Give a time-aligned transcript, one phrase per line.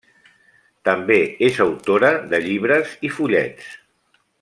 [0.89, 1.17] També
[1.49, 3.73] és autora de llibres i fullets.